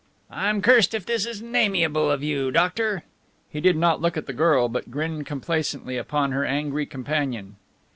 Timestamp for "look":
4.01-4.17